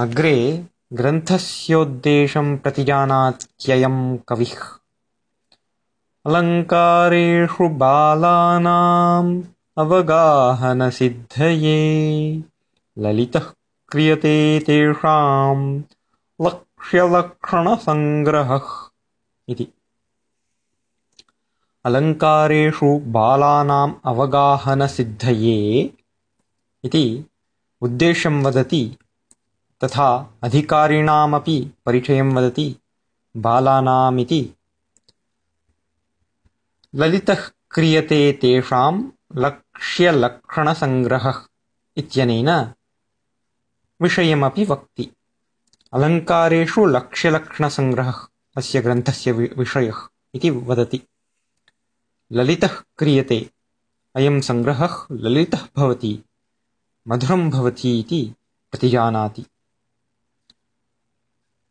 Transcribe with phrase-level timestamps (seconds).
[0.00, 4.80] अग्रे ग्रन्थस्योद्देशं प्रतिजानात्ययं कविः।
[6.26, 9.42] अलङ्कारेषु बालानाम्
[9.78, 12.42] अवगाहनसिद्धये
[12.98, 13.42] ललितः
[13.88, 15.82] क्रियते तेषां
[16.46, 18.90] लक्ष्यलक्षणसङ्ग्रहः
[19.48, 19.66] इति।
[21.84, 25.90] अलङ्कारेषु बालानाम् अवगाहनसिद्धये
[26.84, 27.24] इति
[27.80, 28.96] उद्देशं वदति
[29.84, 32.76] तथा अधिकारिणामपि परिचयं वदति
[33.36, 34.54] बालानामिति।
[36.94, 41.42] ललितः क्रियते तेषां लक्ष्यलक्षणसङ्ग्रहः
[41.96, 42.72] इत्यनेन
[44.00, 45.10] विषयमपि वक्ति।
[45.92, 48.26] अलङ्कारेषु लक्ष्यलक्षणसङ्ग्रहः
[48.56, 51.00] अस्य ग्रन्थस्य विषयः इति वदति।
[52.32, 53.50] ललितः क्रियते
[54.16, 56.18] अयं सङ्ग्रहः ललितः भवति
[57.08, 58.34] मधुरं भवति इति
[58.70, 59.44] प्रतिजानाति